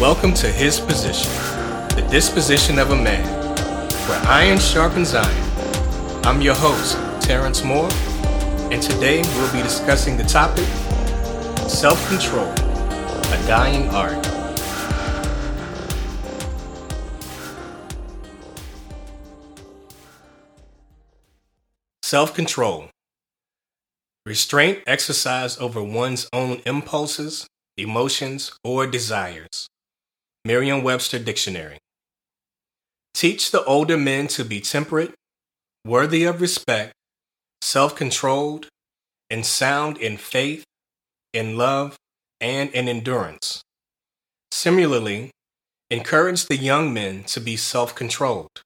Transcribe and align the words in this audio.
Welcome 0.00 0.32
to 0.34 0.46
His 0.46 0.78
Position, 0.78 1.32
the 1.96 2.06
disposition 2.08 2.78
of 2.78 2.92
a 2.92 2.94
man, 2.94 3.26
where 4.08 4.22
iron 4.28 4.60
sharpens 4.60 5.12
iron. 5.12 6.22
I'm 6.24 6.40
your 6.40 6.54
host, 6.54 6.96
Terrence 7.20 7.64
Moore, 7.64 7.88
and 8.70 8.80
today 8.80 9.22
we'll 9.22 9.52
be 9.52 9.60
discussing 9.60 10.16
the 10.16 10.22
topic 10.22 10.64
Self 11.68 11.98
Control, 12.08 12.46
a 12.46 13.46
Dying 13.48 13.88
Art. 13.88 14.24
Self 22.04 22.34
control. 22.34 22.90
Restraint 24.24 24.78
exercised 24.86 25.60
over 25.60 25.82
one's 25.82 26.28
own 26.32 26.62
impulses, 26.64 27.48
emotions, 27.76 28.52
or 28.62 28.86
desires. 28.86 29.68
Merriam 30.44 30.82
Webster 30.82 31.18
Dictionary. 31.18 31.78
Teach 33.14 33.50
the 33.50 33.64
older 33.64 33.96
men 33.96 34.28
to 34.28 34.44
be 34.44 34.60
temperate, 34.60 35.12
worthy 35.84 36.24
of 36.24 36.40
respect, 36.40 36.92
self 37.60 37.96
controlled, 37.96 38.68
and 39.28 39.44
sound 39.44 39.98
in 39.98 40.16
faith, 40.16 40.64
in 41.32 41.56
love, 41.56 41.96
and 42.40 42.70
in 42.70 42.88
endurance. 42.88 43.62
Similarly, 44.50 45.30
encourage 45.90 46.46
the 46.46 46.56
young 46.56 46.94
men 46.94 47.24
to 47.24 47.40
be 47.40 47.56
self 47.56 47.94
controlled. 47.94 48.62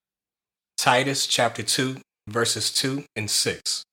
Titus 0.77 1.27
chapter 1.27 1.63
2, 1.63 1.97
verses 2.29 2.73
2 2.73 3.05
and 3.17 3.31
6. 3.31 3.85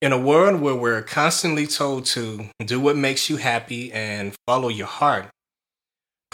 In 0.00 0.12
a 0.12 0.18
world 0.18 0.60
where 0.60 0.76
we're 0.76 1.02
constantly 1.02 1.66
told 1.66 2.06
to 2.06 2.50
do 2.64 2.78
what 2.78 2.96
makes 2.96 3.28
you 3.28 3.38
happy 3.38 3.92
and 3.92 4.34
follow 4.46 4.68
your 4.68 4.86
heart, 4.86 5.28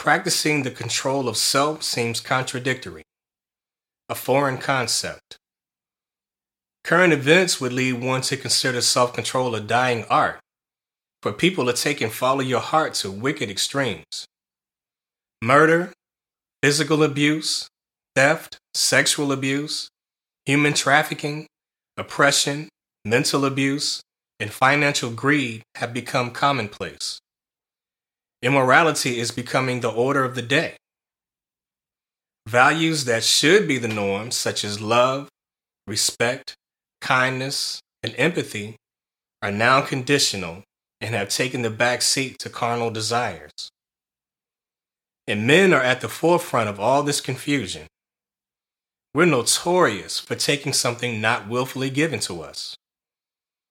practicing 0.04 0.64
the 0.64 0.70
control 0.70 1.30
of 1.30 1.34
self 1.34 1.82
seems 1.82 2.20
contradictory, 2.20 3.04
a 4.10 4.14
foreign 4.14 4.58
concept. 4.58 5.38
Current 6.84 7.14
events 7.14 7.58
would 7.58 7.72
lead 7.72 8.04
one 8.04 8.20
to 8.28 8.36
consider 8.36 8.82
self 8.82 9.14
control 9.14 9.54
a 9.54 9.62
dying 9.62 10.04
art, 10.10 10.40
for 11.22 11.32
people 11.32 11.70
are 11.70 11.80
taking 11.88 12.10
follow 12.10 12.42
your 12.42 12.60
heart 12.60 12.92
to 12.96 13.10
wicked 13.10 13.48
extremes. 13.48 14.26
Murder, 15.40 15.90
physical 16.62 17.02
abuse, 17.02 17.66
theft, 18.14 18.58
sexual 18.74 19.32
abuse, 19.32 19.88
human 20.44 20.74
trafficking, 20.74 21.46
oppression, 21.96 22.68
mental 23.06 23.46
abuse, 23.46 24.02
and 24.38 24.52
financial 24.52 25.10
greed 25.10 25.62
have 25.76 25.94
become 25.94 26.30
commonplace. 26.30 27.20
Immorality 28.44 29.18
is 29.18 29.30
becoming 29.30 29.80
the 29.80 29.90
order 29.90 30.22
of 30.22 30.34
the 30.34 30.42
day. 30.42 30.76
Values 32.46 33.06
that 33.06 33.24
should 33.24 33.66
be 33.66 33.78
the 33.78 33.88
norm, 33.88 34.30
such 34.30 34.64
as 34.64 34.82
love, 34.82 35.30
respect, 35.86 36.54
kindness, 37.00 37.80
and 38.02 38.14
empathy, 38.18 38.76
are 39.40 39.50
now 39.50 39.80
conditional 39.80 40.62
and 41.00 41.14
have 41.14 41.30
taken 41.30 41.62
the 41.62 41.70
back 41.70 42.02
seat 42.02 42.38
to 42.40 42.50
carnal 42.50 42.90
desires. 42.90 43.70
And 45.26 45.46
men 45.46 45.72
are 45.72 45.82
at 45.82 46.02
the 46.02 46.08
forefront 46.10 46.68
of 46.68 46.78
all 46.78 47.02
this 47.02 47.22
confusion. 47.22 47.86
We're 49.14 49.24
notorious 49.24 50.18
for 50.18 50.34
taking 50.34 50.74
something 50.74 51.18
not 51.18 51.48
willfully 51.48 51.88
given 51.88 52.20
to 52.20 52.42
us. 52.42 52.76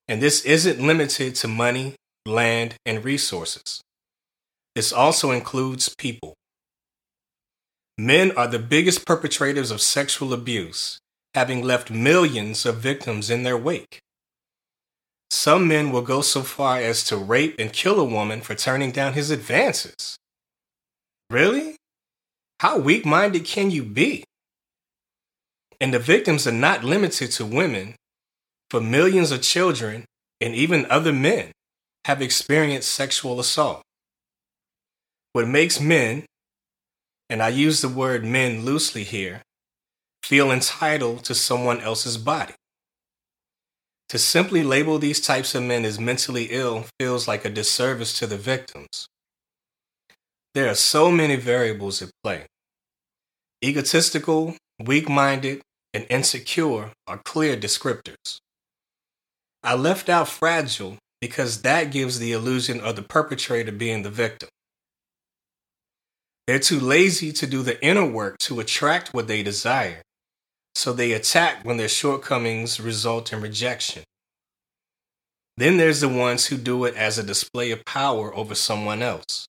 And 0.08 0.20
this 0.20 0.44
isn't 0.46 0.82
limited 0.82 1.36
to 1.36 1.48
money, 1.48 1.94
land, 2.26 2.74
and 2.88 3.06
resources. 3.06 3.83
This 4.76 4.92
also 4.92 5.32
includes 5.32 5.94
people. 5.98 6.34
Men 7.98 8.32
are 8.36 8.48
the 8.48 8.60
biggest 8.60 9.06
perpetrators 9.06 9.70
of 9.70 9.82
sexual 9.82 10.34
abuse, 10.34 10.98
having 11.36 11.62
left 11.62 11.92
millions 11.92 12.66
of 12.66 12.78
victims 12.78 13.30
in 13.30 13.44
their 13.44 13.58
wake. 13.58 14.00
Some 15.30 15.68
men 15.68 15.92
will 15.92 16.02
go 16.02 16.22
so 16.22 16.42
far 16.42 16.78
as 16.78 17.04
to 17.06 17.18
rape 17.18 17.56
and 17.60 17.72
kill 17.72 18.00
a 18.00 18.06
woman 18.06 18.42
for 18.42 18.56
turning 18.56 18.92
down 18.92 19.14
his 19.14 19.30
advances. 19.30 20.18
Really? 21.30 21.76
How 22.60 22.78
weak 22.78 23.06
minded 23.06 23.46
can 23.46 23.70
you 23.70 23.84
be? 23.84 24.24
And 25.80 25.94
the 25.94 26.00
victims 26.00 26.48
are 26.48 26.52
not 26.52 26.84
limited 26.84 27.32
to 27.34 27.46
women, 27.46 27.96
for 28.70 28.82
millions 28.82 29.32
of 29.32 29.42
children 29.42 30.06
and 30.42 30.56
even 30.56 30.88
other 30.90 31.14
men 31.14 31.52
have 32.06 32.22
experienced 32.22 32.90
sexual 32.90 33.40
assault. 33.40 33.84
What 35.34 35.48
makes 35.48 35.80
men, 35.82 36.26
and 37.28 37.42
I 37.42 37.50
use 37.50 37.82
the 37.82 37.90
word 37.90 38.24
men 38.24 38.64
loosely 38.64 39.04
here, 39.04 39.42
feel 40.22 40.52
entitled 40.52 41.24
to 41.26 41.34
someone 41.34 41.82
else's 41.82 42.18
body. 42.18 42.54
To 44.10 44.20
simply 44.20 44.62
label 44.62 45.00
these 45.00 45.20
types 45.20 45.56
of 45.56 45.64
men 45.64 45.86
as 45.86 46.00
mentally 46.00 46.50
ill 46.52 46.86
feels 47.00 47.28
like 47.28 47.46
a 47.46 47.50
disservice 47.50 48.18
to 48.20 48.28
the 48.28 48.38
victims. 48.38 49.08
There 50.54 50.70
are 50.70 50.76
so 50.76 51.12
many 51.12 51.36
variables 51.36 52.04
at 52.04 52.12
play. 52.24 52.46
Egotistical, 53.66 54.56
weak 54.80 55.10
minded, 55.10 55.62
and 55.96 56.06
insecure 56.12 56.92
are 57.08 57.22
clear 57.26 57.58
descriptors. 57.58 58.38
I 59.64 59.74
left 59.74 60.10
out 60.10 60.28
fragile 60.28 60.98
because 61.20 61.64
that 61.64 61.92
gives 61.92 62.20
the 62.20 62.34
illusion 62.34 62.82
of 62.82 62.96
the 62.96 63.02
perpetrator 63.02 63.72
being 63.72 64.04
the 64.04 64.12
victim. 64.12 64.50
They're 66.46 66.60
too 66.60 66.80
lazy 66.80 67.32
to 67.34 67.48
do 67.48 67.64
the 67.64 67.82
inner 67.84 68.06
work 68.06 68.38
to 68.40 68.60
attract 68.60 69.14
what 69.14 69.28
they 69.28 69.44
desire, 69.44 70.02
so 70.76 70.92
they 70.92 71.14
attack 71.14 71.64
when 71.64 71.78
their 71.78 71.88
shortcomings 71.88 72.82
result 72.82 73.32
in 73.32 73.42
rejection. 73.42 74.04
Then 75.56 75.78
there's 75.78 76.02
the 76.02 76.10
ones 76.10 76.48
who 76.48 76.58
do 76.58 76.84
it 76.86 76.96
as 76.96 77.18
a 77.18 77.24
display 77.24 77.72
of 77.72 77.86
power 77.86 78.36
over 78.36 78.56
someone 78.56 79.02
else. 79.02 79.46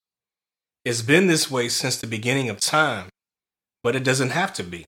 It's 0.84 1.02
been 1.02 1.26
this 1.26 1.50
way 1.50 1.68
since 1.68 1.96
the 1.96 2.06
beginning 2.06 2.48
of 2.50 2.60
time, 2.60 3.08
but 3.82 3.96
it 3.96 4.04
doesn't 4.04 4.30
have 4.30 4.52
to 4.54 4.62
be. 4.62 4.84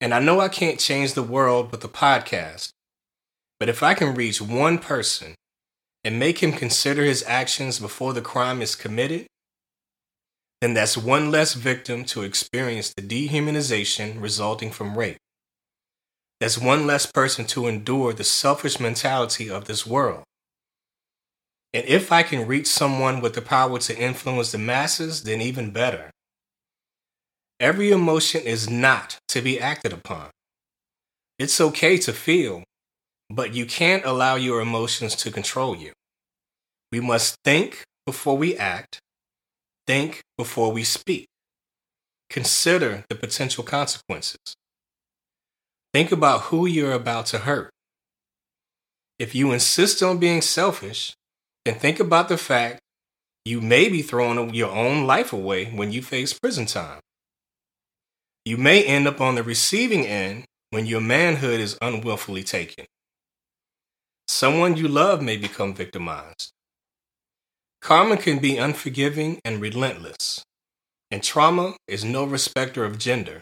And 0.00 0.12
I 0.12 0.18
know 0.18 0.40
I 0.40 0.48
can't 0.48 0.80
change 0.80 1.14
the 1.14 1.22
world 1.22 1.70
with 1.70 1.84
a 1.84 1.88
podcast, 1.88 2.70
but 3.58 3.68
if 3.68 3.82
I 3.82 3.94
can 3.94 4.14
reach 4.14 4.42
one 4.42 4.78
person 4.78 5.34
and 6.02 6.18
make 6.18 6.42
him 6.42 6.52
consider 6.52 7.04
his 7.04 7.22
actions 7.26 7.78
before 7.78 8.12
the 8.12 8.22
crime 8.22 8.60
is 8.60 8.74
committed, 8.74 9.26
then 10.60 10.74
that's 10.74 10.96
one 10.96 11.30
less 11.30 11.54
victim 11.54 12.04
to 12.06 12.22
experience 12.22 12.92
the 12.92 13.02
dehumanization 13.02 14.20
resulting 14.20 14.70
from 14.70 14.96
rape. 14.96 15.18
That's 16.40 16.58
one 16.58 16.86
less 16.86 17.06
person 17.06 17.46
to 17.46 17.66
endure 17.66 18.12
the 18.12 18.24
selfish 18.24 18.80
mentality 18.80 19.50
of 19.50 19.66
this 19.66 19.86
world. 19.86 20.24
And 21.72 21.84
if 21.86 22.10
I 22.10 22.22
can 22.22 22.46
reach 22.46 22.66
someone 22.66 23.20
with 23.20 23.34
the 23.34 23.42
power 23.42 23.78
to 23.78 23.98
influence 23.98 24.52
the 24.52 24.58
masses, 24.58 25.22
then 25.22 25.40
even 25.40 25.70
better. 25.70 26.10
Every 27.60 27.90
emotion 27.90 28.42
is 28.42 28.68
not 28.68 29.18
to 29.28 29.42
be 29.42 29.60
acted 29.60 29.92
upon. 29.92 30.30
It's 31.38 31.60
okay 31.60 31.96
to 31.98 32.12
feel, 32.12 32.64
but 33.28 33.54
you 33.54 33.66
can't 33.66 34.04
allow 34.04 34.34
your 34.36 34.60
emotions 34.60 35.14
to 35.16 35.30
control 35.30 35.76
you. 35.76 35.92
We 36.90 37.00
must 37.00 37.36
think 37.44 37.84
before 38.04 38.36
we 38.36 38.56
act, 38.56 38.98
think 39.90 40.22
before 40.38 40.70
we 40.70 40.84
speak. 40.84 41.26
Consider 42.28 43.04
the 43.08 43.16
potential 43.16 43.64
consequences. 43.64 44.54
Think 45.92 46.12
about 46.12 46.42
who 46.42 46.64
you're 46.64 46.92
about 46.92 47.26
to 47.32 47.38
hurt. 47.38 47.72
If 49.18 49.34
you 49.34 49.50
insist 49.50 50.00
on 50.00 50.18
being 50.18 50.42
selfish, 50.42 51.16
then 51.64 51.74
think 51.74 51.98
about 51.98 52.28
the 52.28 52.38
fact 52.38 52.78
you 53.44 53.60
may 53.60 53.88
be 53.88 54.00
throwing 54.00 54.54
your 54.54 54.70
own 54.70 55.08
life 55.08 55.32
away 55.32 55.64
when 55.64 55.90
you 55.90 56.02
face 56.02 56.38
prison 56.38 56.66
time. 56.66 57.00
You 58.44 58.58
may 58.58 58.84
end 58.84 59.08
up 59.08 59.20
on 59.20 59.34
the 59.34 59.42
receiving 59.42 60.06
end 60.06 60.44
when 60.70 60.86
your 60.86 61.00
manhood 61.00 61.58
is 61.58 61.76
unwillfully 61.82 62.44
taken. 62.44 62.86
Someone 64.28 64.76
you 64.76 64.86
love 64.86 65.20
may 65.20 65.36
become 65.36 65.74
victimized. 65.74 66.52
Karma 67.80 68.16
can 68.16 68.38
be 68.38 68.58
unforgiving 68.58 69.40
and 69.44 69.60
relentless, 69.60 70.42
and 71.10 71.22
trauma 71.22 71.76
is 71.88 72.04
no 72.04 72.24
respecter 72.24 72.84
of 72.84 72.98
gender. 72.98 73.40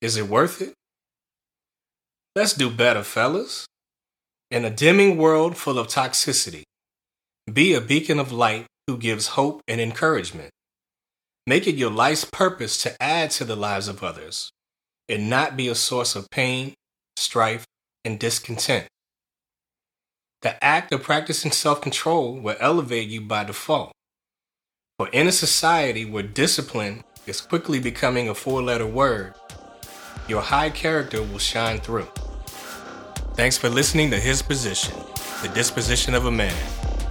Is 0.00 0.16
it 0.16 0.28
worth 0.28 0.62
it? 0.62 0.74
Let's 2.36 2.52
do 2.52 2.70
better, 2.70 3.02
fellas. 3.02 3.66
In 4.50 4.64
a 4.64 4.70
dimming 4.70 5.16
world 5.16 5.56
full 5.56 5.78
of 5.78 5.88
toxicity, 5.88 6.62
be 7.52 7.74
a 7.74 7.80
beacon 7.80 8.18
of 8.18 8.32
light 8.32 8.66
who 8.86 8.96
gives 8.96 9.28
hope 9.28 9.62
and 9.66 9.80
encouragement. 9.80 10.50
Make 11.46 11.66
it 11.66 11.74
your 11.74 11.90
life's 11.90 12.24
purpose 12.24 12.82
to 12.82 13.02
add 13.02 13.30
to 13.32 13.44
the 13.44 13.56
lives 13.56 13.88
of 13.88 14.02
others 14.02 14.50
and 15.08 15.28
not 15.28 15.56
be 15.56 15.68
a 15.68 15.74
source 15.74 16.16
of 16.16 16.30
pain, 16.30 16.74
strife, 17.16 17.64
and 18.04 18.18
discontent. 18.18 18.86
The 20.44 20.62
act 20.62 20.92
of 20.92 21.02
practicing 21.02 21.52
self 21.52 21.80
control 21.80 22.34
will 22.34 22.56
elevate 22.60 23.08
you 23.08 23.22
by 23.22 23.44
default. 23.44 23.92
For 24.98 25.08
in 25.08 25.26
a 25.26 25.32
society 25.32 26.04
where 26.04 26.22
discipline 26.22 27.02
is 27.26 27.40
quickly 27.40 27.80
becoming 27.80 28.28
a 28.28 28.34
four 28.34 28.62
letter 28.62 28.86
word, 28.86 29.32
your 30.28 30.42
high 30.42 30.68
character 30.68 31.22
will 31.22 31.38
shine 31.38 31.78
through. 31.78 32.08
Thanks 33.32 33.56
for 33.56 33.70
listening 33.70 34.10
to 34.10 34.20
His 34.20 34.42
Position, 34.42 34.94
the 35.40 35.48
disposition 35.48 36.14
of 36.14 36.26
a 36.26 36.30
man, 36.30 36.52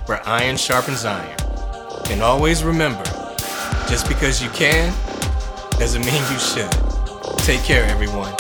where 0.05 0.21
iron 0.29 0.55
sharpens 0.55 1.03
iron. 1.03 1.35
And 2.11 2.21
always 2.21 2.63
remember 2.63 3.03
just 3.89 4.07
because 4.07 4.43
you 4.43 4.49
can 4.51 4.93
doesn't 5.79 6.05
mean 6.05 6.21
you 6.31 6.37
should. 6.37 6.71
Take 7.39 7.63
care, 7.63 7.85
everyone. 7.85 8.35